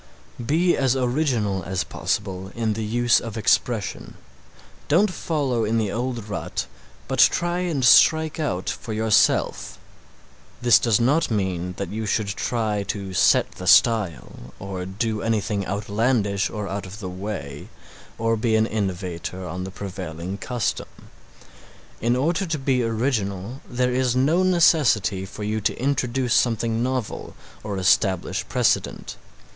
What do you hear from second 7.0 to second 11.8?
but try and strike out for yourself. This does not mean